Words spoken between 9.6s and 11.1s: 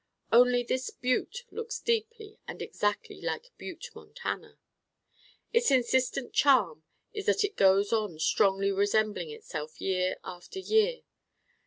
year after year.